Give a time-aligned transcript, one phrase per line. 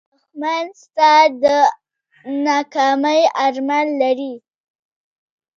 [0.09, 1.11] دښمن ستا
[1.43, 1.45] د
[2.47, 4.33] ناکامۍ ارمان لري